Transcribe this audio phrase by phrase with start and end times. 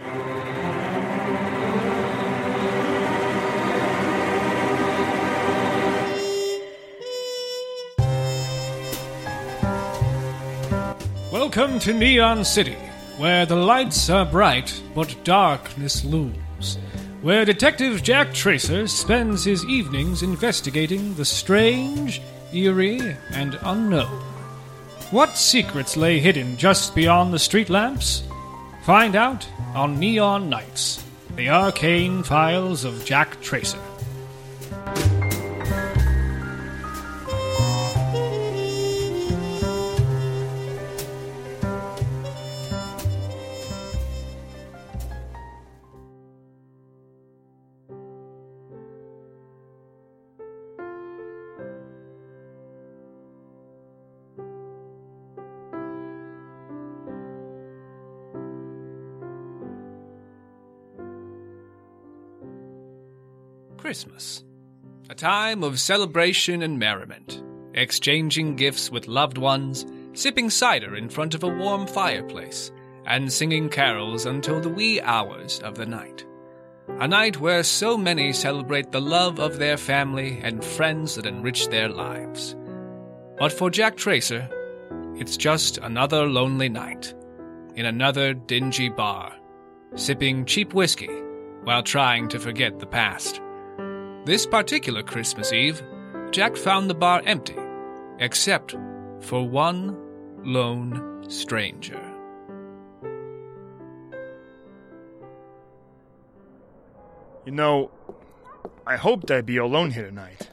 [0.00, 0.16] Welcome
[11.80, 12.78] to Neon City,
[13.18, 16.78] where the lights are bright but darkness looms.
[17.20, 22.22] Where Detective Jack Tracer spends his evenings investigating the strange,
[22.54, 24.22] eerie, and unknown.
[25.10, 28.22] What secrets lay hidden just beyond the street lamps?
[28.82, 29.46] Find out
[29.76, 31.04] on Neon Nights,
[31.36, 33.78] the arcane files of Jack Tracer.
[63.82, 64.44] Christmas.
[65.10, 67.42] A time of celebration and merriment,
[67.74, 72.70] exchanging gifts with loved ones, sipping cider in front of a warm fireplace,
[73.06, 76.24] and singing carols until the wee hours of the night.
[77.00, 81.66] A night where so many celebrate the love of their family and friends that enrich
[81.66, 82.54] their lives.
[83.36, 84.48] But for Jack Tracer,
[85.16, 87.14] it's just another lonely night
[87.74, 89.34] in another dingy bar,
[89.96, 91.10] sipping cheap whiskey
[91.64, 93.40] while trying to forget the past.
[94.24, 95.82] This particular Christmas Eve,
[96.30, 97.56] Jack found the bar empty,
[98.20, 98.76] except
[99.18, 99.98] for one
[100.44, 102.00] lone stranger.
[107.44, 107.90] You know,
[108.86, 110.50] I hoped I'd be alone here tonight.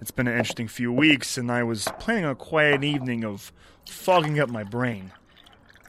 [0.00, 3.52] It's been an interesting few weeks, and I was planning a quiet evening of
[3.88, 5.10] fogging up my brain.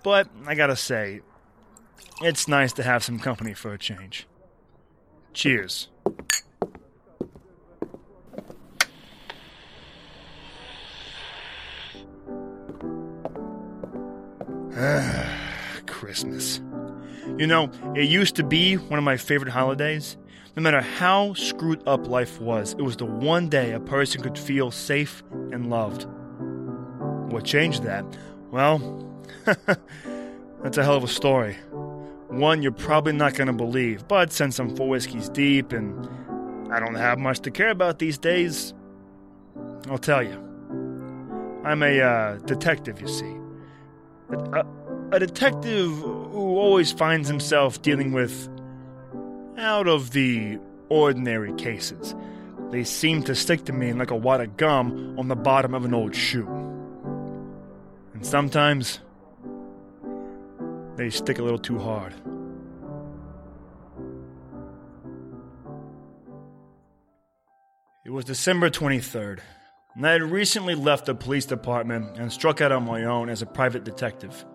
[0.03, 1.21] But I gotta say,
[2.23, 4.25] it's nice to have some company for a change.
[5.33, 5.89] Cheers.
[15.87, 16.59] Christmas.
[17.37, 20.17] You know, it used to be one of my favorite holidays.
[20.55, 24.37] No matter how screwed up life was, it was the one day a person could
[24.37, 26.07] feel safe and loved.
[27.31, 28.03] What changed that?
[28.49, 29.07] Well,
[30.61, 31.53] that's a hell of a story.
[32.27, 36.07] One you're probably not going to believe, but since I'm four whiskeys deep and
[36.71, 38.73] I don't have much to care about these days,
[39.89, 40.47] I'll tell you.
[41.63, 43.40] I'm a uh, detective, you see.
[44.31, 44.65] A,
[45.11, 48.49] a detective who always finds himself dealing with
[49.57, 50.59] out of the
[50.89, 52.15] ordinary cases.
[52.71, 55.83] They seem to stick to me like a wad of gum on the bottom of
[55.83, 56.47] an old shoe.
[58.13, 58.99] And sometimes
[60.95, 62.13] they stick a little too hard.
[68.05, 69.39] It was December 23rd,
[69.95, 73.41] and I had recently left the police department and struck out on my own as
[73.41, 74.45] a private detective.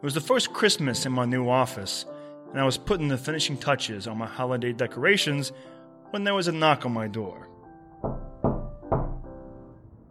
[0.00, 2.06] It was the first Christmas in my new office,
[2.50, 5.52] and I was putting the finishing touches on my holiday decorations
[6.10, 7.48] when there was a knock on my door.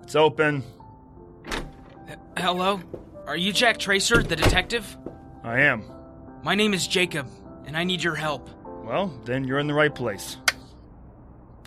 [0.04, 0.64] It's open.
[2.38, 2.80] Hello?
[3.26, 4.98] Are you Jack Tracer, the detective?
[5.44, 5.84] I am.
[6.44, 7.28] My name is Jacob,
[7.66, 8.50] and I need your help.
[8.86, 10.38] Well, then you're in the right place.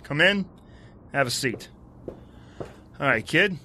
[0.01, 0.45] Come in,
[1.13, 1.69] have a seat.
[3.01, 3.57] All right, kid.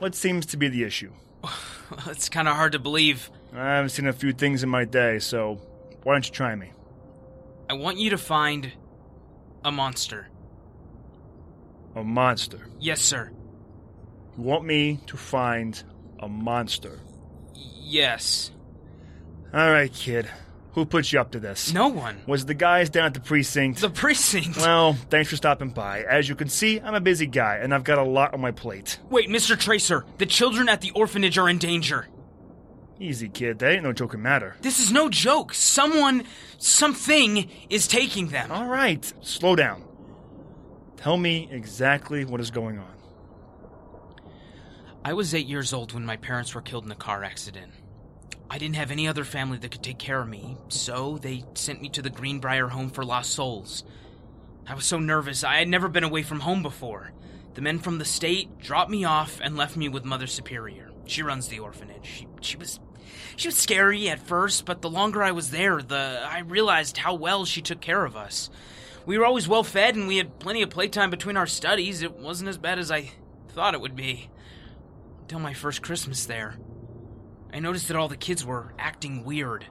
[0.00, 1.12] What seems to be the issue?
[2.08, 3.30] it's kind of hard to believe.
[3.54, 5.60] I haven't seen a few things in my day, so
[6.02, 6.72] why don't you try me?
[7.70, 8.72] I want you to find
[9.64, 10.26] a monster.
[11.94, 12.66] A monster.
[12.80, 13.30] Yes, sir.
[14.36, 15.80] You want me to find
[16.18, 16.98] a monster?
[17.54, 18.50] Yes.
[19.54, 20.28] All right, kid.
[20.72, 21.72] Who put you up to this?
[21.72, 22.22] No one.
[22.26, 23.80] Was the guys down at the precinct?
[23.80, 24.56] The precinct?
[24.56, 26.02] Well, thanks for stopping by.
[26.02, 28.52] As you can see, I'm a busy guy, and I've got a lot on my
[28.52, 28.98] plate.
[29.10, 29.58] Wait, Mr.
[29.58, 32.08] Tracer, the children at the orphanage are in danger.
[32.98, 33.58] Easy, kid.
[33.58, 34.56] That ain't no joking matter.
[34.62, 35.52] This is no joke.
[35.52, 36.24] Someone,
[36.56, 38.50] something is taking them.
[38.50, 39.84] All right, slow down.
[40.96, 42.94] Tell me exactly what is going on.
[45.04, 47.72] I was eight years old when my parents were killed in a car accident.
[48.52, 51.80] I didn't have any other family that could take care of me, so they sent
[51.80, 53.82] me to the Greenbrier Home for Lost Souls.
[54.68, 57.12] I was so nervous, I had never been away from home before.
[57.54, 60.90] The men from the state dropped me off and left me with Mother Superior.
[61.06, 62.04] She runs the orphanage.
[62.04, 62.78] She, she was
[63.36, 67.14] she was scary at first, but the longer I was there, the I realized how
[67.14, 68.50] well she took care of us.
[69.06, 72.02] We were always well fed and we had plenty of playtime between our studies.
[72.02, 73.12] It wasn't as bad as I
[73.48, 74.28] thought it would be.
[75.22, 76.58] Until my first Christmas there.
[77.52, 79.66] I noticed that all the kids were acting weird.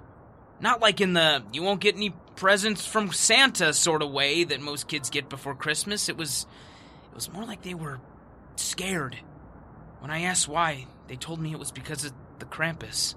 [0.60, 4.62] Not like in the you won't get any presents from Santa sort of way that
[4.62, 6.07] most kids get before Christmas.
[6.07, 6.45] It was
[7.12, 8.00] it was more like they were
[8.56, 9.18] scared.
[10.00, 13.16] When I asked why, they told me it was because of the Krampus.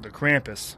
[0.00, 0.76] The Krampus.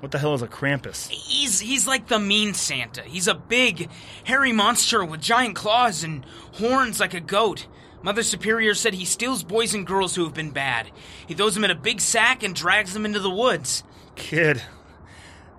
[0.00, 1.08] What the hell is a Krampus?
[1.08, 3.02] He's he's like the mean Santa.
[3.02, 3.88] He's a big,
[4.24, 7.66] hairy monster with giant claws and horns like a goat.
[8.04, 10.90] Mother Superior said he steals boys and girls who have been bad.
[11.26, 13.82] He throws them in a big sack and drags them into the woods.
[14.14, 14.62] Kid,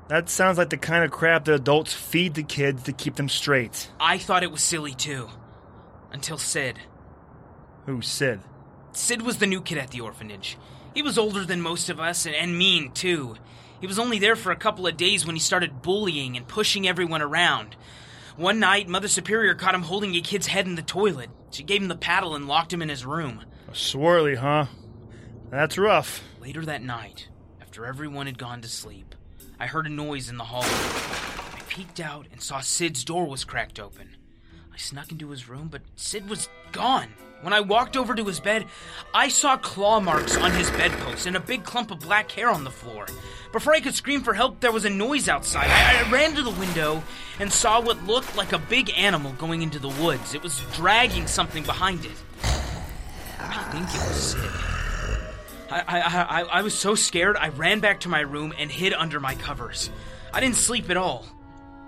[0.10, 3.30] that sounds like the kind of crap that adults feed the kids to keep them
[3.30, 3.90] straight.
[4.00, 5.30] I thought it was silly too.
[6.12, 6.78] Until Sid.
[7.88, 8.42] Who, Sid?
[8.92, 10.56] Sid was the new kid at the orphanage.
[10.94, 13.38] He was older than most of us and, and mean too.
[13.82, 16.88] He was only there for a couple of days when he started bullying and pushing
[16.88, 17.76] everyone around.
[18.38, 21.30] One night, Mother Superior caught him holding a kid's head in the toilet.
[21.52, 23.46] She gave him the paddle and locked him in his room.
[23.70, 24.66] A swirly, huh?
[25.50, 26.22] That's rough.
[26.42, 27.30] Later that night,
[27.62, 29.16] after everyone had gone to sleep,
[29.58, 30.68] I heard a noise in the hallway.
[30.68, 34.18] I peeked out and saw Sid's door was cracked open.
[34.76, 37.08] I snuck into his room, but Sid was gone.
[37.40, 38.66] When I walked over to his bed,
[39.14, 42.66] I saw claw marks on his bedpost and a big clump of black hair on
[42.66, 43.06] the floor.
[43.54, 45.70] Before I could scream for help, there was a noise outside.
[45.70, 47.02] I, I ran to the window
[47.40, 50.34] and saw what looked like a big animal going into the woods.
[50.34, 52.22] It was dragging something behind it.
[53.40, 54.52] I think it was Sid.
[55.72, 58.92] I, I, I, I was so scared, I ran back to my room and hid
[58.92, 59.90] under my covers.
[60.34, 61.26] I didn't sleep at all.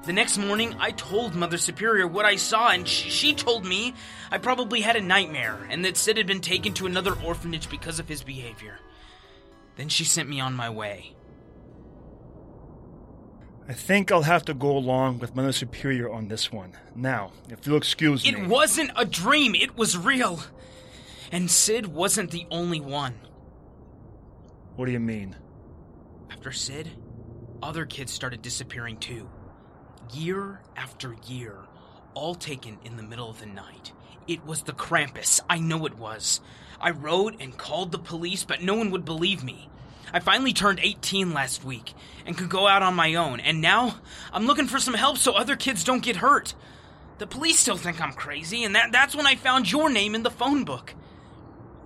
[0.05, 3.94] The next morning, I told Mother Superior what I saw, and sh- she told me
[4.31, 7.99] I probably had a nightmare and that Sid had been taken to another orphanage because
[7.99, 8.79] of his behavior.
[9.75, 11.13] Then she sent me on my way.
[13.69, 16.71] I think I'll have to go along with Mother Superior on this one.
[16.95, 18.29] Now, if you'll excuse me.
[18.29, 20.39] It wasn't a dream, it was real.
[21.33, 23.15] And Sid wasn't the only one.
[24.77, 25.35] What do you mean?
[26.31, 26.89] After Sid,
[27.61, 29.29] other kids started disappearing too.
[30.13, 31.56] Year after year,
[32.13, 33.92] all taken in the middle of the night.
[34.27, 35.39] It was the Krampus.
[35.50, 36.42] I know it was.
[36.80, 39.69] I wrote and called the police, but no one would believe me.
[40.13, 41.94] I finally turned 18 last week
[42.25, 44.00] and could go out on my own, and now
[44.31, 46.53] I'm looking for some help so other kids don't get hurt.
[47.18, 50.24] The police still think I'm crazy, and that, that's when I found your name in
[50.24, 50.94] the phone book.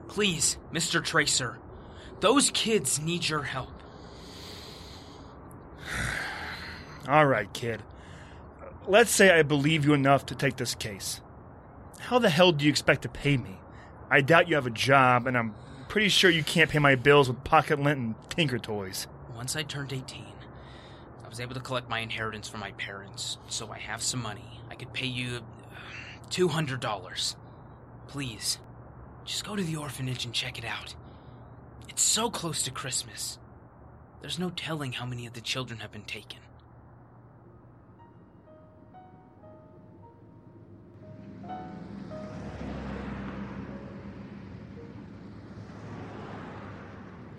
[0.07, 1.03] Please, Mr.
[1.03, 1.57] Tracer,
[2.19, 3.71] those kids need your help.
[7.07, 7.81] All right, kid.
[8.87, 11.21] Let's say I believe you enough to take this case.
[11.99, 13.59] How the hell do you expect to pay me?
[14.09, 15.53] I doubt you have a job, and I'm
[15.87, 19.05] pretty sure you can't pay my bills with pocket lint and tinker toys.
[19.35, 20.25] Once I turned 18,
[21.23, 24.59] I was able to collect my inheritance from my parents, so I have some money.
[24.71, 27.35] I could pay you uh, $200.
[28.07, 28.57] Please,
[29.25, 30.95] just go to the orphanage and check it out.
[31.87, 33.37] It's so close to Christmas.
[34.21, 36.39] There's no telling how many of the children have been taken.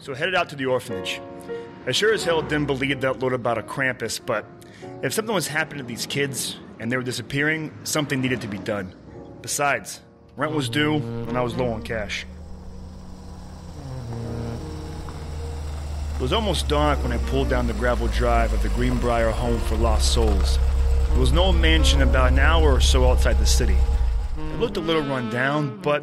[0.02, 1.20] So headed out to the orphanage.
[1.87, 4.44] I sure as hell didn't believe that load about a Krampus, but
[5.00, 8.58] if something was happening to these kids and they were disappearing, something needed to be
[8.58, 8.93] done.
[9.43, 10.00] Besides,
[10.37, 12.26] rent was due and I was low on cash.
[16.16, 19.60] It was almost dark when I pulled down the gravel drive of the Greenbrier Home
[19.60, 20.58] for Lost Souls.
[21.12, 23.78] It was an old mansion about an hour or so outside the city.
[24.37, 26.02] It looked a little run down, but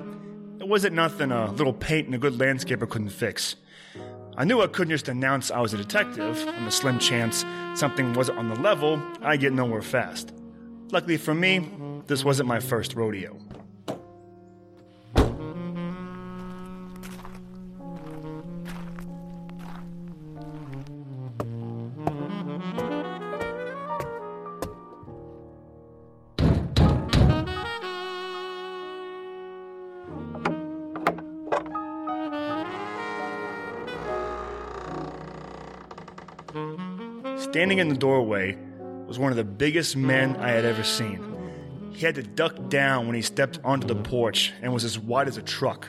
[0.58, 3.58] it wasn't nothing a little paint and a good landscaper couldn't fix.
[4.40, 7.44] I knew I couldn't just announce I was a detective on the slim chance
[7.74, 10.32] something wasn't on the level, I'd get nowhere fast.
[10.94, 11.70] Luckily for me,
[12.08, 13.38] this wasn't my first rodeo.
[37.60, 38.58] Standing in the doorway
[39.06, 41.20] was one of the biggest men I had ever seen.
[41.92, 45.28] He had to duck down when he stepped onto the porch and was as wide
[45.28, 45.86] as a truck.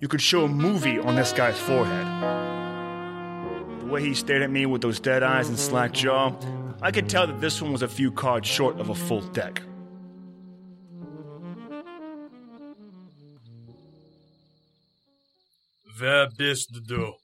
[0.00, 2.06] You could show a movie on this guy's forehead.
[3.80, 6.32] The way he stared at me with those dead eyes and slack jaw,
[6.80, 9.62] I could tell that this one was a few cards short of a full deck.
[16.00, 17.14] Wer bist du?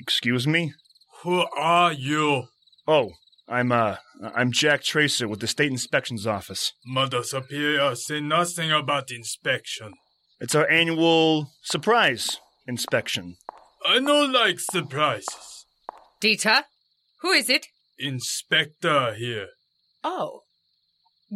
[0.00, 0.74] Excuse me?
[1.22, 2.48] Who are you?
[2.88, 3.12] Oh,
[3.48, 3.96] I'm uh
[4.34, 6.72] I'm Jack Tracer with the State Inspections Office.
[6.84, 9.92] Mother Superior say nothing about inspection.
[10.38, 13.38] It's our annual surprise inspection.
[13.84, 15.66] I no like surprises.
[16.22, 16.62] Dieter?
[17.22, 17.66] Who is it?
[17.98, 19.48] Inspector here.
[20.04, 20.42] Oh.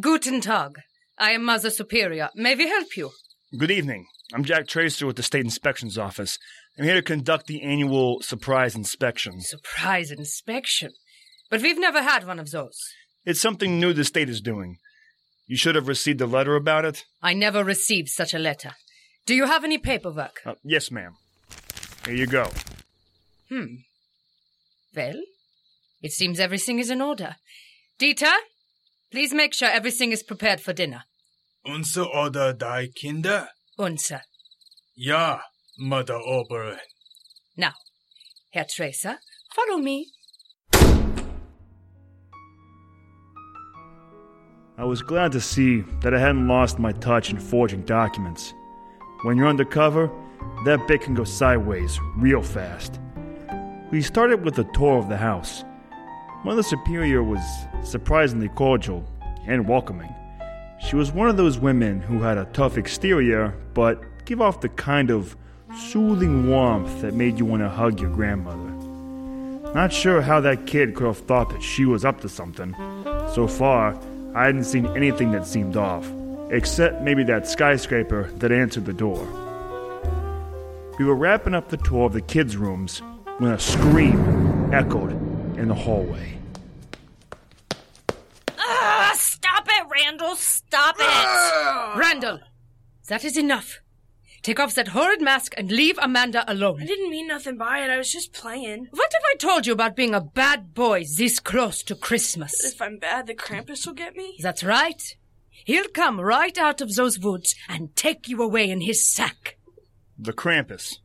[0.01, 0.77] Guten Tag.
[1.19, 2.29] I am Mother Superior.
[2.37, 3.11] May we help you?
[3.59, 4.07] Good evening.
[4.33, 6.39] I'm Jack Tracer with the State Inspections Office.
[6.79, 9.41] I'm here to conduct the annual surprise inspection.
[9.41, 10.93] Surprise inspection.
[11.51, 12.79] But we've never had one of those.
[13.27, 14.79] It's something new the state is doing.
[15.47, 17.05] You should have received a letter about it.
[17.21, 18.71] I never received such a letter.
[19.27, 20.41] Do you have any paperwork?
[20.47, 21.17] Uh, yes, ma'am.
[22.07, 22.49] Here you go.
[23.49, 23.83] Hmm.
[24.95, 25.21] Well,
[26.03, 27.37] it seems everything is in order.
[27.99, 28.33] Dieter,
[29.11, 31.03] please make sure everything is prepared for dinner.
[31.67, 33.49] Unser oder die Kinder?
[33.79, 34.23] Unser.
[34.95, 35.41] Ja,
[35.79, 36.79] Mother Oberon.
[37.57, 37.73] Now,
[38.51, 39.19] Herr Tracer,
[39.55, 40.13] follow me.
[44.81, 48.55] I was glad to see that I hadn't lost my touch in forging documents.
[49.25, 50.11] When you're undercover,
[50.65, 52.99] that bit can go sideways real fast.
[53.91, 55.65] We started with a tour of the house.
[56.47, 57.43] Mother Superior was
[57.83, 59.05] surprisingly cordial
[59.47, 60.15] and welcoming.
[60.89, 64.71] She was one of those women who had a tough exterior, but give off the
[64.71, 65.37] kind of
[65.77, 68.71] soothing warmth that made you want to hug your grandmother.
[69.75, 72.75] Not sure how that kid could have thought that she was up to something.
[73.35, 74.01] So far,
[74.33, 76.09] I hadn't seen anything that seemed off,
[76.51, 79.27] except maybe that skyscraper that answered the door.
[80.99, 83.03] We were wrapping up the tour of the kids' rooms
[83.39, 85.13] when a scream echoed
[85.59, 86.39] in the hallway.
[88.57, 90.37] Ah, stop it, Randall!
[90.37, 91.99] Stop it!
[91.99, 92.39] Randall,
[93.09, 93.81] that is enough.
[94.43, 96.83] Take off that horrid mask and leave Amanda alone.
[96.83, 97.91] I didn't mean nothing by it.
[97.91, 98.89] I was just playing.
[98.91, 102.65] What have I told you about being a bad boy this close to Christmas?
[102.65, 104.39] If I'm bad, the Krampus will get me.
[104.41, 105.03] That's right.
[105.67, 109.59] He'll come right out of those woods and take you away in his sack.
[110.19, 110.97] The Krampus.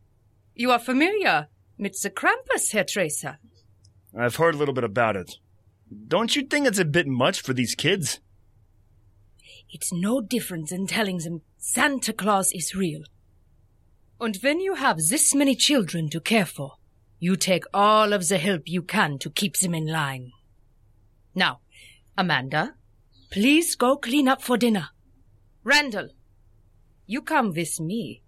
[0.54, 3.40] You are familiar with the Krampus, Herr Tracer.
[4.18, 5.36] I've heard a little bit about it.
[6.08, 8.22] Don't you think it's a bit much for these kids?
[9.70, 13.02] It's no different than telling them Santa Claus is real.
[14.20, 16.74] And when you have this many children to care for,
[17.20, 20.32] you take all of the help you can to keep them in line.
[21.34, 21.60] Now,
[22.18, 22.76] Amanda,
[23.32, 24.90] please go clean up for dinner.
[25.64, 26.10] Randall,
[27.06, 28.24] you come with me.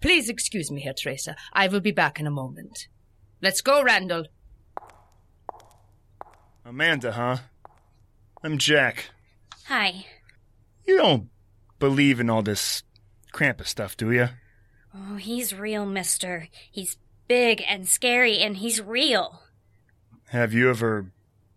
[0.00, 1.34] Please excuse me, Herr Tracer.
[1.52, 2.88] I will be back in a moment.
[3.40, 4.26] Let's go, Randall.
[6.64, 7.38] Amanda, huh?
[8.42, 9.10] I'm Jack.
[9.66, 10.04] Hi.
[10.84, 11.28] You don't
[11.78, 12.82] believe in all this
[13.32, 14.28] Krampus stuff, do you?
[14.96, 16.48] Oh, he's real, mister.
[16.70, 16.96] He's
[17.28, 19.42] big and scary, and he's real.
[20.30, 21.12] Have you ever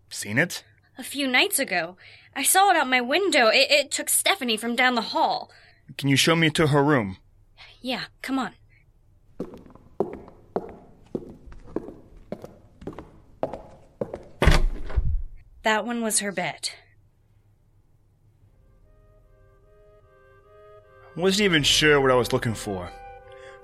[0.08, 0.64] seen it?
[0.98, 1.96] A few nights ago,
[2.36, 3.46] I saw it out my window.
[3.48, 5.50] It, it took Stephanie from down the hall.
[5.96, 7.16] Can you show me to her room?
[7.80, 8.52] Yeah, come on.
[15.62, 16.70] That one was her bed.
[21.16, 22.90] I wasn't even sure what I was looking for.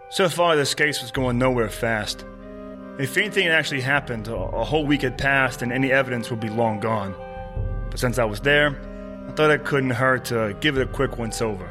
[0.09, 2.25] So far, this case was going nowhere fast.
[2.99, 6.49] If anything had actually happened, a, whole week had passed and any evidence would be
[6.49, 7.15] long gone.
[7.91, 8.79] But since I was there,
[9.29, 11.69] I thought it couldn't hurt to give it a quick once over.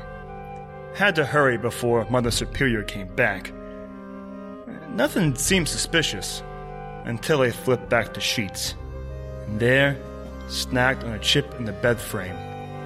[0.96, 3.54] Had to hurry before Mother Superior came back.
[4.89, 6.44] Nothing seemed suspicious
[7.06, 8.75] until I flipped back the sheets.
[9.48, 9.98] And there,
[10.50, 12.36] snagged on a chip in the bed frame,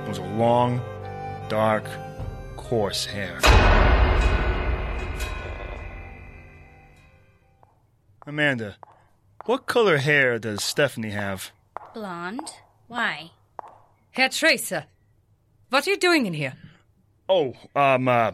[0.08, 0.80] was a long,
[1.50, 1.86] dark,
[2.56, 3.40] coarse hair.
[8.30, 8.76] Amanda,
[9.46, 11.50] what color hair does Stephanie have?
[11.96, 12.48] Blonde?
[12.88, 13.32] Why?
[14.12, 14.86] Herr Tracer,
[15.70, 16.54] what are you doing in here?
[17.28, 18.34] Oh, um, uh,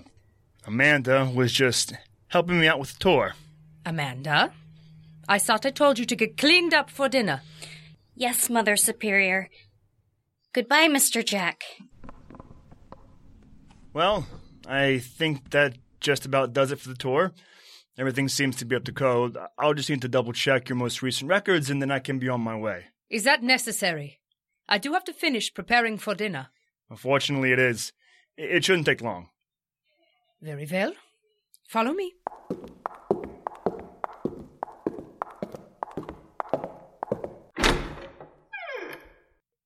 [0.68, 1.94] Amanda was just
[2.28, 3.36] helping me out with the tour.
[3.86, 4.52] Amanda?
[5.30, 7.42] I thought I told you to get cleaned up for dinner.
[8.16, 9.50] Yes, Mother Superior.
[10.52, 11.25] Goodbye, Mr.
[11.25, 11.64] Jack.
[13.94, 14.28] Well,
[14.68, 17.32] I think that just about does it for the tour.
[17.98, 19.38] Everything seems to be up to code.
[19.58, 22.28] I'll just need to double check your most recent records and then I can be
[22.28, 22.86] on my way.
[23.10, 24.20] Is that necessary?
[24.68, 26.48] I do have to finish preparing for dinner.
[26.90, 27.94] Unfortunately, it is.
[28.38, 29.30] It shouldn't take long.
[30.42, 30.94] Very well.
[31.70, 32.14] Follow me.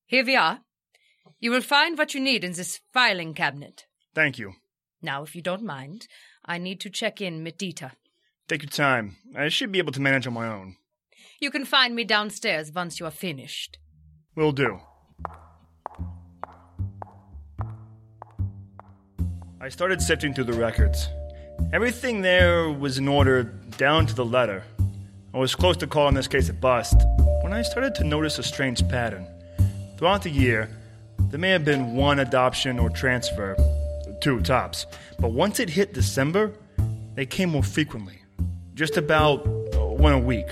[0.05, 0.61] Here we are.
[1.39, 3.85] You will find what you need in this filing cabinet.
[4.13, 4.53] Thank you.
[5.01, 6.07] Now, if you don't mind,
[6.45, 7.91] I need to check in Dieter.
[8.49, 9.15] Take your time.
[9.37, 10.75] I should be able to manage on my own.
[11.39, 13.77] You can find me downstairs once you are finished.
[14.35, 14.79] Will do.
[19.61, 21.07] I started sifting through the records.
[21.71, 23.43] Everything there was in order
[23.77, 24.63] down to the letter.
[25.33, 26.97] I was close to calling this case a bust
[27.43, 29.25] when when I started to notice a strange pattern.
[29.97, 30.69] Throughout the year,
[31.31, 33.57] there may have been one adoption or transfer,
[34.21, 34.85] two tops,
[35.19, 36.53] but once it hit December,
[37.15, 38.18] they came more frequently,
[38.79, 39.45] just about
[39.75, 40.47] uh, one a week.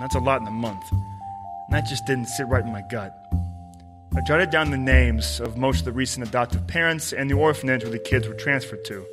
[0.00, 0.84] That's a lot in a month.
[0.92, 3.16] And that just didn't sit right in my gut.
[4.14, 7.84] I jotted down the names of most of the recent adoptive parents and the orphanage
[7.84, 9.06] where the kids were transferred to.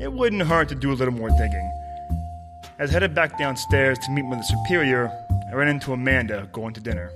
[0.00, 1.70] It wouldn't hurt to do a little more digging.
[2.80, 5.12] As I headed back downstairs to meet with the superior,
[5.52, 7.12] I ran into Amanda going to dinner.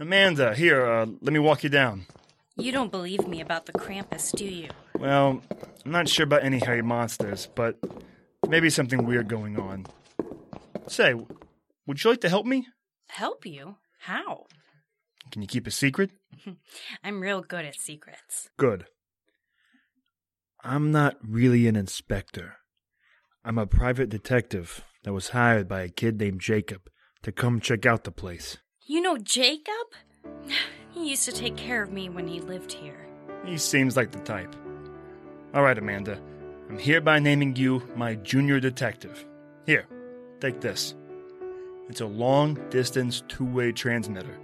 [0.00, 2.06] Amanda, here, uh, let me walk you down.
[2.56, 4.68] You don't believe me about the Krampus, do you?
[4.98, 5.42] Well,
[5.84, 7.78] I'm not sure about any hairy monsters, but
[8.48, 9.86] maybe something weird going on.
[10.86, 11.14] Say,
[11.86, 12.66] would you like to help me?
[13.08, 13.76] Help you?
[14.00, 14.46] How?
[15.30, 16.10] Can you keep a secret?
[17.04, 18.50] I'm real good at secrets.
[18.58, 18.86] Good.
[20.62, 22.56] I'm not really an inspector.
[23.44, 26.88] I'm a private detective that was hired by a kid named Jacob
[27.22, 28.58] to come check out the place.
[28.86, 29.86] You know Jacob?
[30.92, 33.06] He used to take care of me when he lived here.
[33.44, 34.54] He seems like the type.
[35.54, 36.20] All right, Amanda.
[36.68, 39.24] I'm hereby naming you my junior detective.
[39.66, 39.86] Here,
[40.40, 40.94] take this.
[41.88, 44.38] It's a long distance two way transmitter.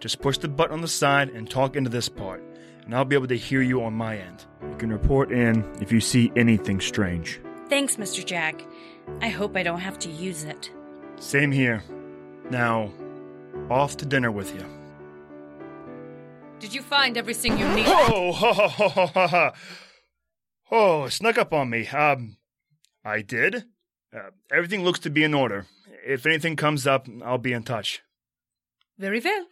[0.00, 2.42] Just push the button on the side and talk into this part,
[2.84, 4.44] and I'll be able to hear you on my end.
[4.62, 7.40] You can report in if you see anything strange.
[7.68, 8.24] Thanks, Mr.
[8.24, 8.62] Jack.
[9.20, 10.70] I hope I don't have to use it.
[11.18, 11.82] Same here.
[12.50, 12.92] Now,
[13.70, 14.83] off to dinner with you.
[16.64, 17.84] Did you find everything you need?
[17.86, 19.52] Oh, ha, ha, ha, ha, ha, ha.
[20.70, 21.86] oh, snuck up on me.
[21.86, 22.38] Um,
[23.04, 23.66] I did.
[24.16, 25.66] Uh, everything looks to be in order.
[26.06, 28.00] If anything comes up, I'll be in touch.
[28.96, 29.44] Very well.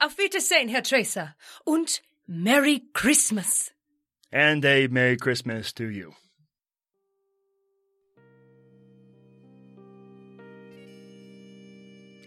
[0.00, 1.34] Auf Wiedersehen, Herr Tracer.
[1.66, 3.70] Und Merry Christmas.
[4.32, 6.14] And a Merry Christmas to you.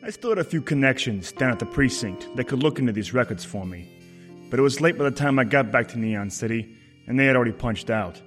[0.03, 3.15] I still had a few connections down at the precinct that could look into these
[3.15, 4.00] records for me,
[4.51, 6.75] but it was late by the time I got back to Neon City,
[7.07, 8.21] and they had already punched out.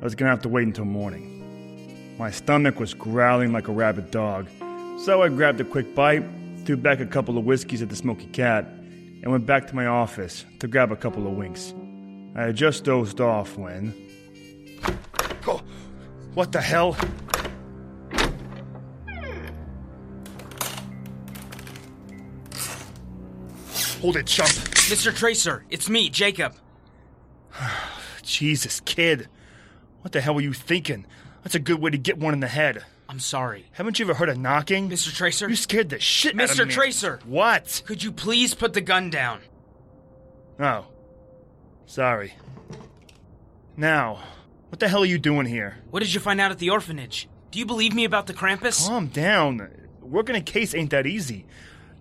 [0.00, 2.16] I was gonna have to wait until morning.
[2.16, 4.48] My stomach was growling like a rabid dog,
[5.04, 6.24] so I grabbed a quick bite,
[6.64, 9.86] threw back a couple of whiskeys at the Smoky Cat, and went back to my
[9.86, 11.74] office to grab a couple of winks.
[12.36, 13.92] I had just dozed off when.
[15.48, 15.60] Oh,
[16.34, 16.96] what the hell?
[24.00, 24.48] Hold it, chump.
[24.48, 25.14] Mr.
[25.14, 26.54] Tracer, it's me, Jacob.
[28.22, 29.28] Jesus, kid.
[30.00, 31.06] What the hell were you thinking?
[31.42, 32.84] That's a good way to get one in the head.
[33.10, 33.66] I'm sorry.
[33.72, 34.88] Haven't you ever heard of knocking?
[34.88, 35.14] Mr.
[35.14, 35.48] Tracer?
[35.48, 36.64] You scared the shit out of me.
[36.64, 36.70] Mr.
[36.70, 37.18] Tracer!
[37.26, 37.82] What?
[37.84, 39.40] Could you please put the gun down?
[40.58, 40.86] Oh.
[41.86, 42.34] Sorry.
[43.76, 44.22] Now,
[44.68, 45.78] what the hell are you doing here?
[45.90, 47.28] What did you find out at the orphanage?
[47.50, 48.86] Do you believe me about the Krampus?
[48.86, 49.68] Calm down.
[50.00, 51.46] Working a case ain't that easy.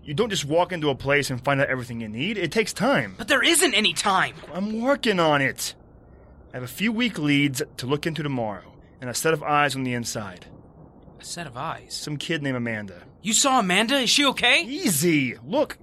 [0.03, 2.37] You don't just walk into a place and find out everything you need.
[2.37, 3.15] It takes time.
[3.17, 4.35] But there isn't any time.
[4.53, 5.75] I'm working on it.
[6.51, 9.75] I have a few weak leads to look into tomorrow, and a set of eyes
[9.75, 10.47] on the inside.
[11.19, 11.93] A set of eyes.
[11.93, 13.03] Some kid named Amanda.
[13.21, 13.97] You saw Amanda?
[13.97, 14.63] Is she okay?
[14.63, 15.37] Easy.
[15.45, 15.77] Look,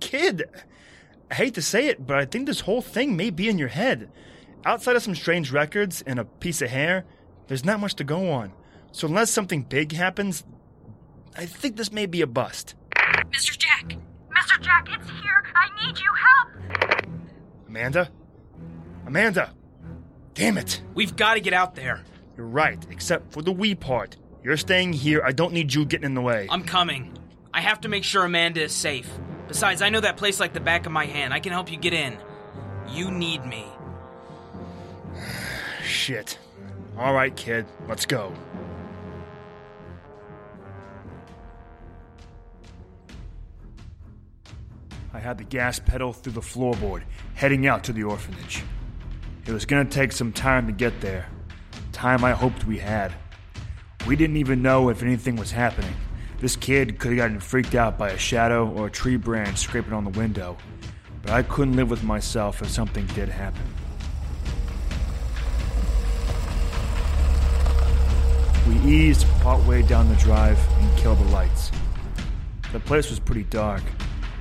[0.00, 0.44] kid.
[1.30, 3.68] I hate to say it, but I think this whole thing may be in your
[3.68, 4.10] head.
[4.64, 7.04] Outside of some strange records and a piece of hair,
[7.46, 8.52] there's not much to go on.
[8.92, 10.44] So unless something big happens,
[11.36, 12.74] I think this may be a bust.
[13.28, 13.56] Mr.
[13.56, 13.96] Jack!
[14.30, 14.60] Mr.
[14.60, 15.44] Jack, it's here!
[15.54, 16.10] I need you!
[16.14, 17.06] Help!
[17.68, 18.10] Amanda?
[19.06, 19.52] Amanda!
[20.34, 20.82] Damn it!
[20.94, 22.02] We've got to get out there.
[22.36, 24.16] You're right, except for the we part.
[24.42, 25.22] You're staying here.
[25.24, 26.48] I don't need you getting in the way.
[26.50, 27.16] I'm coming.
[27.52, 29.10] I have to make sure Amanda is safe.
[29.48, 31.34] Besides, I know that place like the back of my hand.
[31.34, 32.16] I can help you get in.
[32.88, 33.66] You need me.
[35.84, 36.38] Shit.
[36.96, 37.66] All right, kid.
[37.88, 38.32] Let's go.
[45.20, 47.02] I had the gas pedal through the floorboard,
[47.34, 48.62] heading out to the orphanage.
[49.44, 51.26] It was gonna take some time to get there.
[51.92, 53.12] Time I hoped we had.
[54.06, 55.92] We didn't even know if anything was happening.
[56.38, 59.92] This kid could have gotten freaked out by a shadow or a tree branch scraping
[59.92, 60.56] on the window.
[61.20, 63.60] But I couldn't live with myself if something did happen.
[68.66, 71.70] We eased partway down the drive and killed the lights.
[72.72, 73.82] The place was pretty dark,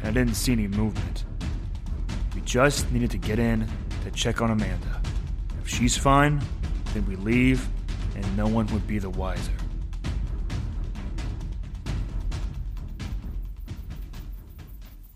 [0.03, 1.25] and I didn't see any movement.
[2.33, 3.67] We just needed to get in
[4.03, 5.01] to check on Amanda.
[5.61, 6.41] If she's fine,
[6.93, 7.67] then we leave,
[8.15, 9.51] and no one would be the wiser.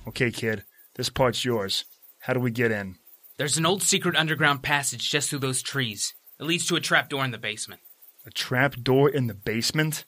[0.07, 0.63] Okay, kid,
[0.95, 1.85] this part's yours.
[2.19, 2.97] How do we get in?
[3.37, 6.13] There's an old secret underground passage just through those trees.
[6.39, 7.81] It leads to a trap door in the basement.
[8.25, 10.05] A trap door in the basement?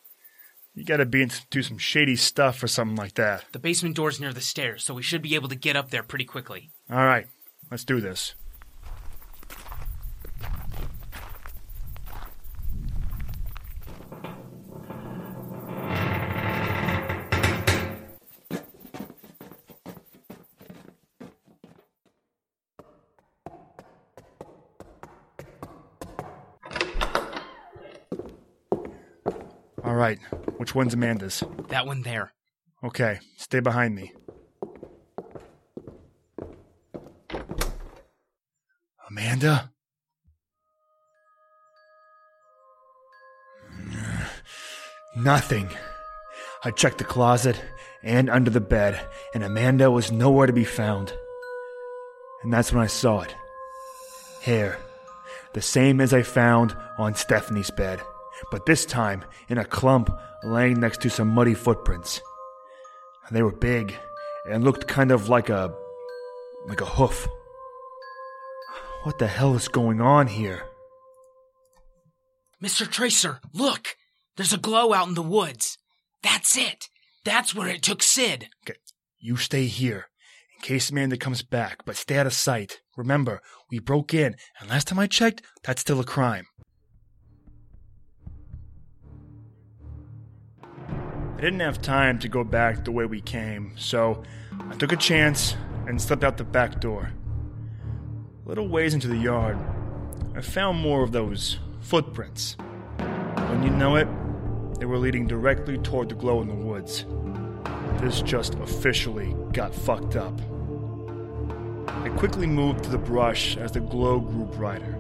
[0.76, 3.46] You gotta be into some shady stuff or something like that.
[3.54, 6.04] The basement door's near the stairs, so we should be able to get up there
[6.04, 6.70] pretty quickly.
[6.90, 7.28] All right,
[7.72, 8.36] let's do this.
[30.76, 31.42] Which one's Amanda's?
[31.70, 32.34] That one there.
[32.84, 34.12] Okay, stay behind me.
[39.10, 39.72] Amanda?
[45.16, 45.70] Nothing.
[46.66, 47.62] I checked the closet
[48.04, 49.00] and under the bed,
[49.34, 51.14] and Amanda was nowhere to be found.
[52.44, 53.34] And that's when I saw it.
[54.42, 54.78] Hair.
[55.54, 58.02] The same as I found on Stephanie's bed,
[58.52, 60.10] but this time in a clump
[60.46, 62.22] laying next to some muddy footprints.
[63.32, 63.96] They were big
[64.50, 65.74] and looked kind of like a.
[66.68, 67.28] like a hoof.
[69.04, 70.64] What the hell is going on here?
[72.64, 72.90] Mr.
[72.90, 73.96] Tracer, look!
[74.38, 75.78] There's a glow out in the woods.
[76.24, 76.90] That's it.
[77.24, 78.48] That's where it took Sid.
[78.64, 78.80] Okay,
[79.20, 80.08] you stay here
[80.56, 82.82] in case Amanda comes back, but stay out of sight.
[82.98, 86.46] Remember, we broke in, and last time I checked, that's still a crime.
[91.38, 94.24] I didn't have time to go back the way we came, so
[94.70, 97.12] I took a chance and slipped out the back door.
[98.46, 99.58] A little ways into the yard,
[100.34, 102.56] I found more of those footprints.
[102.98, 104.08] When you know it,
[104.80, 107.06] they were leading directly toward the glow in the woods.
[108.02, 110.40] This just officially got fucked up.
[111.88, 114.98] I quickly moved to the brush as the glow grew brighter.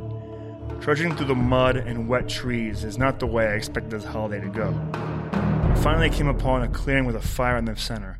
[0.81, 4.41] Trudging through the mud and wet trees is not the way I expected this holiday
[4.41, 5.14] to go.
[5.75, 8.17] I finally came upon a clearing with a fire in the center.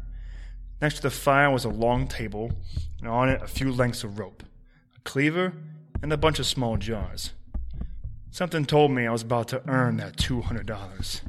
[0.82, 2.52] Next to the fire was a long table,
[3.00, 4.44] and on it a few lengths of rope,
[4.98, 5.54] a cleaver,
[6.04, 7.32] and a bunch of small jars.
[8.30, 11.22] Something told me I was about to earn that $200.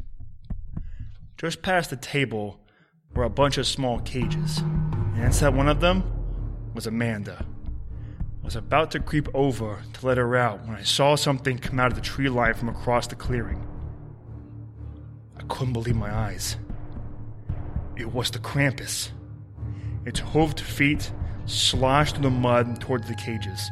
[1.39, 2.61] Just past the table
[3.15, 6.03] were a bunch of small cages, and inside one of them
[6.75, 7.47] was Amanda.
[8.43, 11.79] I was about to creep over to let her out when I saw something come
[11.79, 13.65] out of the tree line from across the clearing.
[15.49, 16.57] Couldn't believe my eyes.
[17.97, 19.11] It was the Krampus.
[20.05, 21.11] Its hooved feet
[21.47, 23.71] sloshed through the mud towards the cages.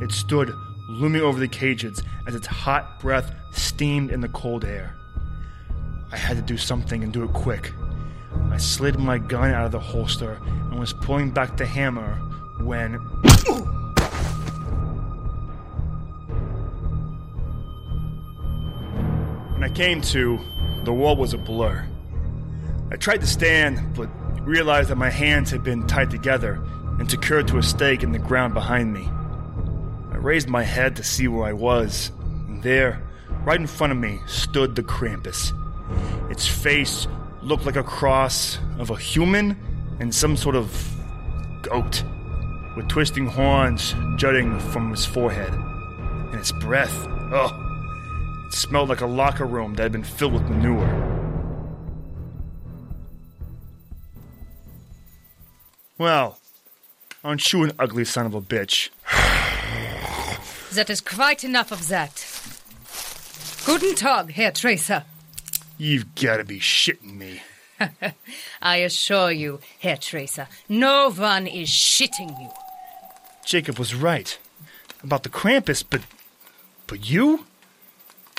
[0.00, 0.52] It stood
[0.88, 4.94] looming over the cages as its hot breath steamed in the cold air.
[6.12, 7.72] I had to do something and do it quick.
[8.50, 10.38] I slid my gun out of the holster
[10.70, 12.14] and was pulling back the hammer
[12.60, 12.94] when.
[19.52, 20.38] when I came to,
[20.84, 21.86] the wall was a blur.
[22.90, 24.08] I tried to stand, but
[24.42, 26.60] realized that my hands had been tied together
[26.98, 29.08] and secured to a stake in the ground behind me.
[30.10, 32.10] I raised my head to see where I was,
[32.48, 33.00] and there,
[33.44, 35.52] right in front of me, stood the Krampus.
[36.30, 37.06] Its face
[37.42, 39.56] looked like a cross of a human
[40.00, 40.94] and some sort of
[41.62, 42.04] goat,
[42.76, 45.52] with twisting horns jutting from his forehead.
[45.52, 47.71] And its breath, oh,
[48.52, 51.08] it smelled like a locker room that had been filled with manure.
[55.96, 56.38] Well,
[57.24, 58.90] aren't you an ugly son of a bitch?
[60.72, 62.24] That is quite enough of that.
[63.66, 65.04] Guten Tag, Herr Tracer.
[65.76, 67.42] You've gotta be shitting me.
[68.62, 72.48] I assure you, Herr Tracer, no one is shitting you.
[73.44, 74.38] Jacob was right
[75.02, 76.00] about the Krampus, but.
[76.86, 77.44] But you?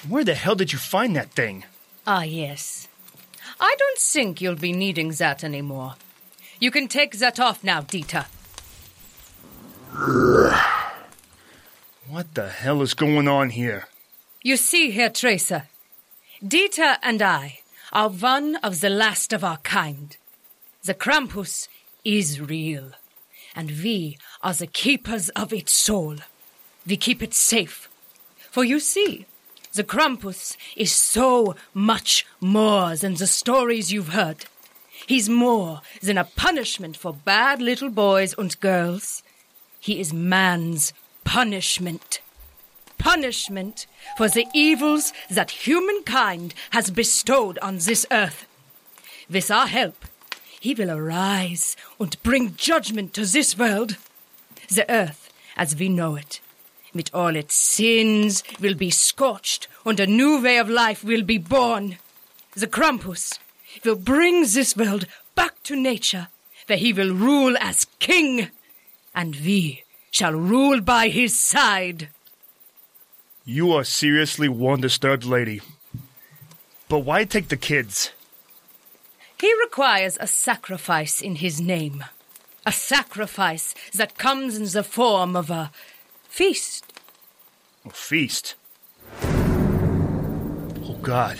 [0.08, 1.64] Where the hell did you find that thing?
[2.06, 2.88] Ah, yes.
[3.60, 5.96] I don't think you'll be needing that anymore.
[6.60, 8.26] You can take that off now, Dieter.
[12.08, 13.88] What the hell is going on here?
[14.42, 15.64] You see, Herr Tracer,
[16.44, 17.60] Dieter and I
[17.94, 20.18] are one of the last of our kind.
[20.84, 21.70] The Krampus
[22.04, 22.92] is real,
[23.56, 26.18] and we are the keepers of its soul.
[26.86, 27.88] We keep it safe.
[28.52, 29.26] For you see,
[29.74, 34.46] the Krampus is so much more than the stories you've heard.
[35.08, 39.24] He's more than a punishment for bad little boys and girls.
[39.80, 42.22] He is man's punishment.
[42.98, 48.46] Punishment for the evils that humankind has bestowed on this earth.
[49.30, 50.06] With our help,
[50.60, 53.98] he will arise and bring judgment to this world.
[54.70, 56.40] The earth, as we know it,
[56.94, 61.38] with all its sins, will be scorched, and a new way of life will be
[61.38, 61.98] born.
[62.56, 63.40] The Krampus
[63.84, 66.28] will bring this world back to nature,
[66.68, 68.50] where he will rule as king,
[69.16, 72.10] and we shall rule by his side.
[73.46, 75.62] You are seriously one disturbed lady.
[76.88, 78.12] But why take the kids?
[79.42, 82.06] He requires a sacrifice in his name.
[82.66, 85.72] A sacrifice that comes in the form of a
[86.34, 86.92] feast.
[87.86, 88.56] A feast?
[89.22, 91.40] Oh, God.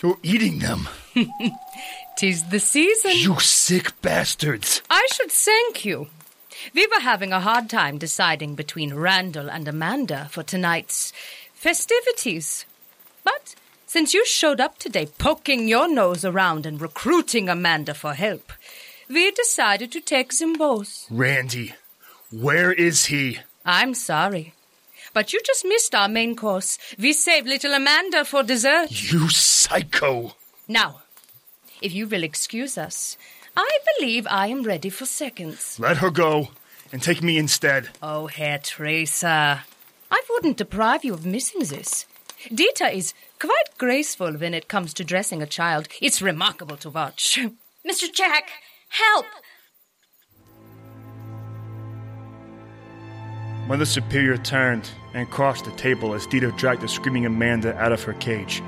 [0.00, 0.88] You're eating them.
[2.16, 3.12] Tis the season.
[3.14, 4.82] You sick bastards.
[4.90, 6.08] I should thank you.
[6.74, 11.12] We were having a hard time deciding between Randall and Amanda for tonight's
[11.54, 12.66] festivities.
[13.22, 13.54] But
[13.86, 18.52] since you showed up today poking your nose around and recruiting Amanda for help,
[19.08, 21.06] we decided to take them both.
[21.08, 21.74] Randy,
[22.32, 23.38] where is he?
[23.64, 24.54] I'm sorry.
[25.14, 26.78] But you just missed our main course.
[26.98, 28.88] We saved little Amanda for dessert.
[29.12, 30.34] You psycho!
[30.66, 31.02] Now,
[31.82, 33.18] if you will excuse us,
[33.56, 35.78] I believe I am ready for seconds.
[35.78, 36.48] Let her go
[36.90, 37.90] and take me instead.
[38.02, 39.60] Oh, Herr Tracer,
[40.10, 42.06] I wouldn't deprive you of missing this.
[42.48, 45.88] Dieter is quite graceful when it comes to dressing a child.
[46.00, 47.38] It's remarkable to watch.
[47.86, 48.12] Mr.
[48.12, 48.50] Jack,
[48.88, 49.26] help!
[53.66, 58.02] Mother Superior turned and crossed the table as Dieter dragged the screaming Amanda out of
[58.02, 58.62] her cage.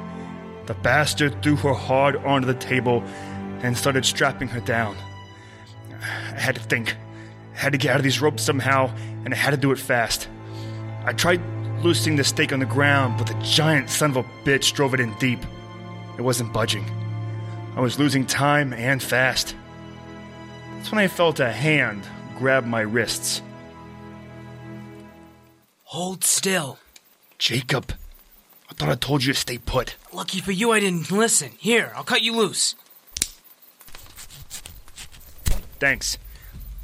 [0.67, 3.03] The bastard threw her hard onto the table
[3.63, 4.97] and started strapping her down.
[6.01, 6.97] I had to think.
[7.55, 8.91] I had to get out of these ropes somehow,
[9.25, 10.29] and I had to do it fast.
[11.05, 11.43] I tried
[11.83, 15.01] loosening the stake on the ground, but the giant son of a bitch drove it
[15.01, 15.41] in deep.
[16.17, 16.85] It wasn't budging.
[17.77, 19.57] I was losing time and fast.
[20.77, 22.07] That's when I felt a hand
[22.39, 23.43] grab my wrists.
[25.95, 26.79] Hold still.
[27.39, 27.93] Jacob,
[28.69, 29.95] I thought I told you to stay put.
[30.13, 31.53] Lucky for you, I didn't listen.
[31.57, 32.75] Here, I'll cut you loose.
[35.79, 36.19] Thanks.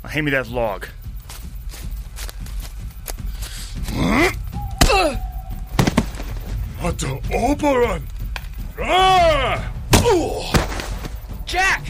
[0.04, 0.86] Now hand me that log.
[6.80, 8.06] At the Oberon!
[8.80, 9.72] Ah!
[11.46, 11.82] Jack!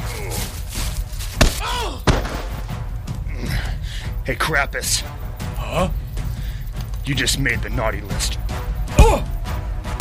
[4.25, 5.03] Hey, Krampus.
[5.59, 5.91] Huh?
[7.05, 8.39] You just made the naughty list.
[8.99, 9.25] Oh!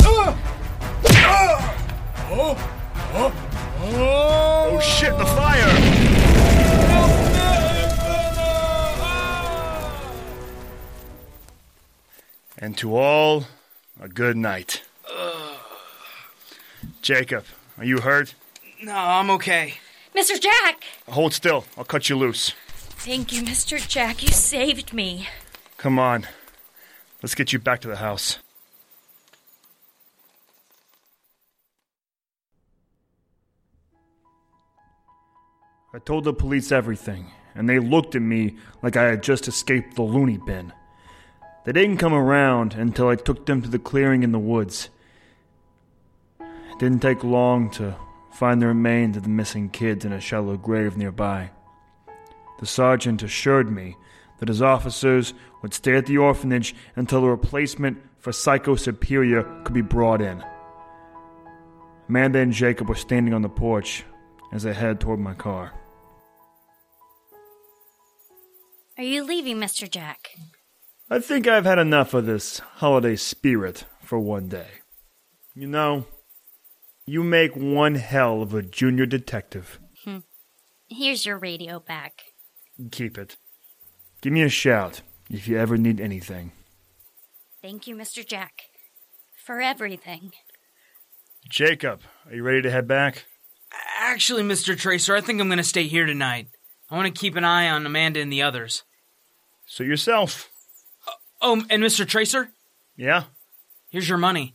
[0.02, 0.38] Ah!
[1.08, 2.28] Ah!
[2.30, 2.56] Oh!
[3.14, 3.32] Oh!
[3.82, 4.70] Oh!
[4.72, 5.66] Oh shit, the fire!
[12.58, 13.46] And to all,
[14.00, 14.82] a good night.
[17.02, 17.44] Jacob,
[17.78, 18.34] are you hurt?
[18.82, 19.74] No, I'm okay.
[20.14, 20.38] Mr.
[20.40, 20.84] Jack!
[21.08, 21.64] Hold still.
[21.78, 22.52] I'll cut you loose.
[22.68, 23.84] Thank you, Mr.
[23.88, 24.22] Jack.
[24.22, 25.28] You saved me.
[25.78, 26.26] Come on.
[27.22, 28.38] Let's get you back to the house.
[35.92, 39.96] I told the police everything, and they looked at me like I had just escaped
[39.96, 40.72] the loony bin.
[41.64, 44.88] They didn't come around until I took them to the clearing in the woods.
[46.40, 47.96] It didn't take long to
[48.32, 51.50] find the remains of the missing kids in a shallow grave nearby.
[52.60, 53.96] The sergeant assured me
[54.40, 59.74] that his officers would stay at the orphanage until a replacement for Psycho Superior could
[59.74, 60.44] be brought in.
[62.08, 64.04] Amanda and Jacob were standing on the porch
[64.52, 65.72] as I headed toward my car.
[68.98, 69.88] Are you leaving, Mr.
[69.88, 70.30] Jack?
[71.08, 74.68] I think I've had enough of this holiday spirit for one day.
[75.54, 76.06] You know,
[77.06, 79.80] you make one hell of a junior detective.
[80.04, 80.18] Hmm.
[80.88, 82.22] Here's your radio back.
[82.90, 83.36] Keep it.
[84.20, 86.52] Give me a shout if you ever need anything.
[87.62, 88.26] Thank you, Mr.
[88.26, 88.62] Jack,
[89.34, 90.32] for everything.
[91.48, 93.24] Jacob, are you ready to head back?
[93.98, 94.76] Actually, Mr.
[94.76, 96.48] Tracer, I think I'm going to stay here tonight.
[96.90, 98.82] I want to keep an eye on Amanda and the others.
[99.66, 100.50] Suit yourself.
[101.06, 102.06] Uh, oh, and Mr.
[102.06, 102.50] Tracer,
[102.96, 103.24] Yeah?
[103.88, 104.54] here's your money.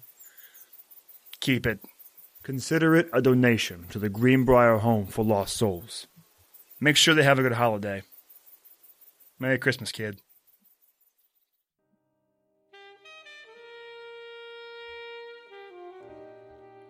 [1.39, 1.79] Keep it.
[2.43, 6.07] Consider it a donation to the Greenbrier Home for Lost Souls.
[6.79, 8.03] Make sure they have a good holiday.
[9.37, 10.21] Merry Christmas, kid.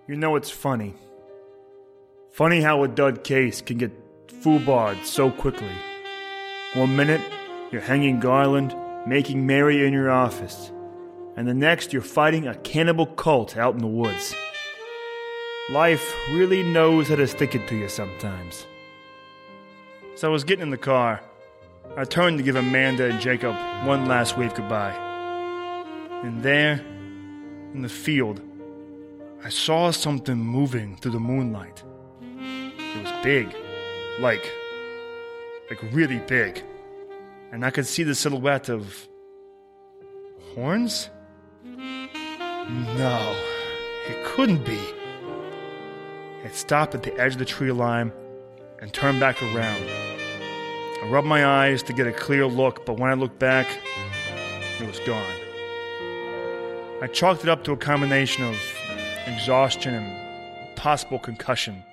[0.08, 0.94] You know it's funny.
[2.32, 5.72] Funny how a dud case can get foobarred so quickly.
[6.76, 7.22] One minute,
[7.72, 8.76] you're hanging garland,
[9.08, 10.72] making merry in your office,
[11.36, 14.36] and the next, you're fighting a cannibal cult out in the woods.
[15.72, 18.68] Life really knows how to stick it to you sometimes.
[20.14, 21.22] So I was getting in the car
[21.98, 24.96] I turned to give Amanda and Jacob one last wave goodbye.
[26.24, 26.82] And there,
[27.74, 28.42] in the field,
[29.44, 31.84] I saw something moving through the moonlight.
[32.22, 33.56] It was big,
[34.20, 34.52] like,
[35.70, 36.64] like really big.
[37.52, 39.08] And I could see the silhouette of
[40.56, 41.10] horns?
[42.98, 43.36] No,
[44.10, 44.80] it couldn't be.
[46.44, 48.12] It stopped at the edge of the tree line
[48.82, 50.15] and turned back around.
[51.02, 53.68] I rubbed my eyes to get a clear look, but when I looked back,
[54.80, 55.24] it was gone.
[57.02, 58.58] I chalked it up to a combination of
[59.28, 61.84] exhaustion and possible concussion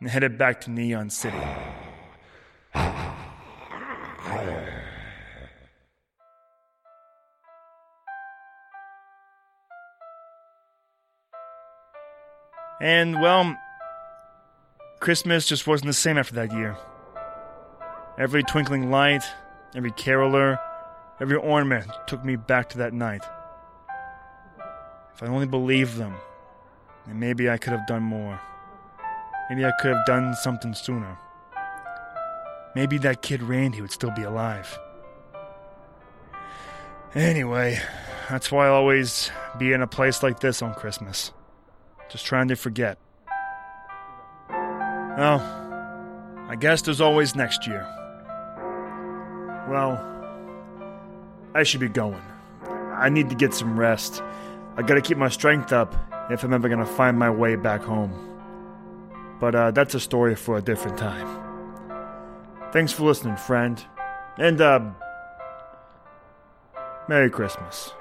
[0.00, 1.36] and headed back to Neon City.
[12.80, 13.56] And, well,
[15.00, 16.76] Christmas just wasn't the same after that year.
[18.18, 19.22] Every twinkling light,
[19.76, 20.58] every caroler,
[21.20, 23.22] every ornament took me back to that night.
[25.14, 26.16] If I only believed them,
[27.06, 28.40] then maybe I could have done more.
[29.48, 31.16] Maybe I could have done something sooner.
[32.74, 34.76] Maybe that kid Randy would still be alive.
[37.14, 37.80] Anyway,
[38.28, 41.32] that's why I'll always be in a place like this on Christmas.
[42.10, 42.98] Just trying to forget.
[44.50, 45.40] Well,
[46.48, 47.86] I guess there's always next year.
[49.68, 50.00] Well,
[51.54, 52.22] I should be going.
[52.94, 54.22] I need to get some rest.
[54.76, 55.94] I gotta keep my strength up
[56.30, 58.12] if I'm ever gonna find my way back home.
[59.40, 61.28] But uh, that's a story for a different time.
[62.72, 63.84] Thanks for listening, friend.
[64.38, 64.80] And, uh,
[67.08, 67.92] Merry Christmas.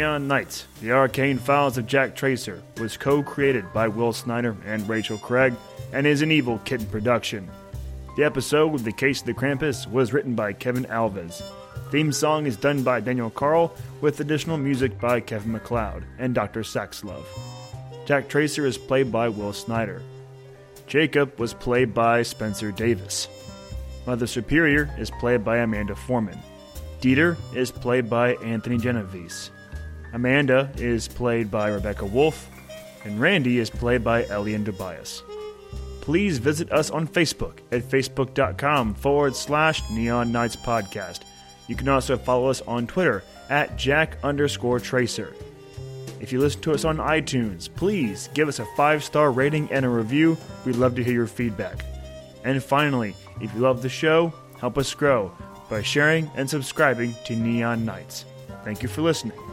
[0.00, 4.88] Neon Knights, The Arcane Files of Jack Tracer, was co created by Will Snyder and
[4.88, 5.52] Rachel Craig
[5.92, 7.50] and is an Evil Kitten production.
[8.16, 11.42] The episode with The Case of the Krampus was written by Kevin Alves.
[11.90, 16.62] Theme song is done by Daniel Carl, with additional music by Kevin MacLeod and Dr.
[16.62, 17.26] Saxlove.
[18.06, 20.00] Jack Tracer is played by Will Snyder.
[20.86, 23.28] Jacob was played by Spencer Davis.
[24.06, 26.38] Mother Superior is played by Amanda Foreman.
[27.02, 29.50] Dieter is played by Anthony Genovese.
[30.12, 32.48] Amanda is played by Rebecca Wolf,
[33.04, 35.22] and Randy is played by Elian Tobias.
[36.00, 41.20] Please visit us on Facebook at facebook.com forward slash Neon Knights Podcast.
[41.68, 45.34] You can also follow us on Twitter at Jack underscore Tracer.
[46.20, 49.84] If you listen to us on iTunes, please give us a five star rating and
[49.86, 50.36] a review.
[50.64, 51.84] We'd love to hear your feedback.
[52.44, 55.32] And finally, if you love the show, help us grow
[55.68, 58.24] by sharing and subscribing to Neon Knights.
[58.64, 59.49] Thank you for listening.